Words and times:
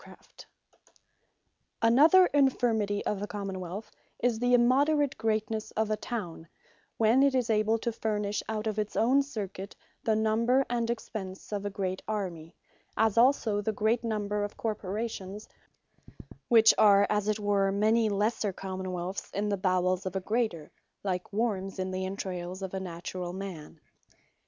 Excessive 0.03 0.19
Greatnesse 0.19 0.31
Of 0.33 0.41
A 0.41 0.47
Town, 0.47 0.49
Multitude 0.73 1.35
Of 1.35 1.61
Corporations 1.61 1.91
Another 1.93 2.25
infirmity 2.39 3.05
of 3.05 3.21
a 3.21 3.27
Common 3.27 3.59
wealth, 3.59 3.91
is 4.17 4.39
the 4.39 4.53
immoderate 4.55 5.17
greatnesse 5.19 5.71
of 5.77 5.91
a 5.91 5.97
Town, 5.97 6.47
when 6.97 7.21
it 7.21 7.35
is 7.35 7.49
able 7.51 7.77
to 7.77 7.91
furnish 7.91 8.41
out 8.49 8.65
of 8.65 8.79
its 8.79 8.95
own 8.95 9.21
Circuit, 9.21 9.75
the 10.03 10.15
number, 10.15 10.65
and 10.71 10.89
expence 10.89 11.53
of 11.53 11.67
a 11.67 11.69
great 11.69 12.01
Army: 12.07 12.55
As 12.97 13.15
also 13.15 13.61
the 13.61 13.71
great 13.73 14.03
number 14.03 14.43
of 14.43 14.57
Corporations; 14.57 15.47
which 16.47 16.73
are 16.79 17.05
as 17.07 17.27
it 17.27 17.39
were 17.39 17.71
many 17.71 18.09
lesser 18.09 18.51
Common 18.51 18.87
wealths 18.87 19.31
in 19.35 19.49
the 19.49 19.55
bowels 19.57 20.07
of 20.07 20.15
a 20.15 20.19
greater, 20.19 20.71
like 21.03 21.31
wormes 21.31 21.77
in 21.77 21.91
the 21.91 22.05
entrayles 22.07 22.63
of 22.63 22.73
a 22.73 22.79
naturall 22.79 23.33
man. 23.33 23.79